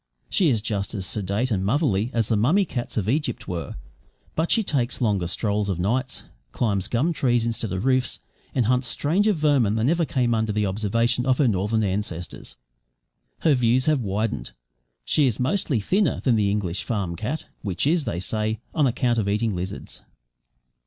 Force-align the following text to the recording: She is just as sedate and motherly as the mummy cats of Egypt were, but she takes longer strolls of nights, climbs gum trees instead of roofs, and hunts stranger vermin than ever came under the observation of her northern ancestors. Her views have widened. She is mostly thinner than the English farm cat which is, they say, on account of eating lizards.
She 0.29 0.49
is 0.49 0.63
just 0.63 0.95
as 0.95 1.05
sedate 1.05 1.51
and 1.51 1.63
motherly 1.63 2.09
as 2.11 2.27
the 2.27 2.35
mummy 2.35 2.65
cats 2.65 2.97
of 2.97 3.07
Egypt 3.07 3.47
were, 3.47 3.75
but 4.33 4.49
she 4.49 4.63
takes 4.63 4.99
longer 4.99 5.27
strolls 5.27 5.69
of 5.69 5.77
nights, 5.77 6.23
climbs 6.51 6.87
gum 6.87 7.13
trees 7.13 7.45
instead 7.45 7.71
of 7.71 7.85
roofs, 7.85 8.19
and 8.55 8.65
hunts 8.65 8.87
stranger 8.87 9.31
vermin 9.31 9.75
than 9.75 9.91
ever 9.91 10.03
came 10.03 10.33
under 10.33 10.51
the 10.51 10.65
observation 10.65 11.27
of 11.27 11.37
her 11.37 11.47
northern 11.47 11.83
ancestors. 11.83 12.55
Her 13.41 13.53
views 13.53 13.85
have 13.85 14.01
widened. 14.01 14.53
She 15.05 15.27
is 15.27 15.39
mostly 15.39 15.79
thinner 15.79 16.19
than 16.19 16.35
the 16.35 16.49
English 16.49 16.83
farm 16.83 17.15
cat 17.15 17.45
which 17.61 17.85
is, 17.85 18.05
they 18.05 18.19
say, 18.19 18.59
on 18.73 18.87
account 18.87 19.19
of 19.19 19.29
eating 19.29 19.53
lizards. 19.55 20.01